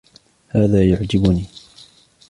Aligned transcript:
هذا 0.49 0.89
يعجبني. 0.89 1.45